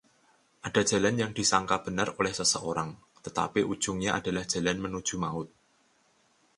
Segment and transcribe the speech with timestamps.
[0.67, 2.89] Ada jalan yang disangka benar oleh seseorang,
[3.25, 5.47] tetapi ujungnya adalah jalan menuju maut.